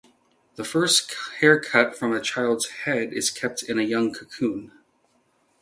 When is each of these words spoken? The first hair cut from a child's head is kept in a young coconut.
The 0.55 0.63
first 0.63 1.13
hair 1.41 1.59
cut 1.59 1.95
from 1.95 2.11
a 2.11 2.19
child's 2.19 2.65
head 2.85 3.13
is 3.13 3.29
kept 3.29 3.61
in 3.61 3.77
a 3.77 3.83
young 3.83 4.11
coconut. 4.11 4.71